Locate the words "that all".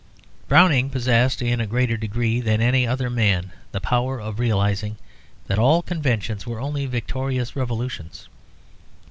5.45-5.83